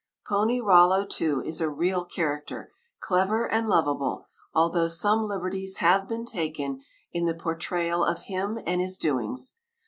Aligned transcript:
Pony 0.25 0.59
Rollo, 0.59 1.05
too, 1.05 1.41
is 1.45 1.61
a 1.61 1.69
real 1.69 2.03
character, 2.05 2.71
clever 2.99 3.45
and 3.45 3.67
lovable, 3.69 4.25
although 4.51 4.87
some 4.87 5.27
liberties 5.27 5.75
have 5.77 6.07
been 6.07 6.25
taken 6.25 6.81
in 7.11 7.25
the 7.25 7.35
portrayal 7.35 8.03
of 8.03 8.21
him 8.23 8.57
and 8.65 8.81
his 8.81 8.97
doings. 8.97 9.57